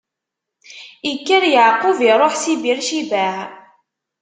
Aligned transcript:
Ikker 1.11 1.43
Yeɛqub 1.53 1.99
iṛuḥ 2.09 2.33
si 2.41 2.53
Bir 2.61 2.79
Cibaɛ. 2.87 3.35